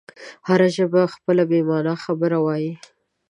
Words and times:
هره 0.47 0.67
ژبه 0.75 1.01
یې 1.05 1.11
خپله 1.15 1.43
بې 1.49 1.59
مانا 1.67 1.95
خبره 2.03 2.37
وایي. 2.45 2.73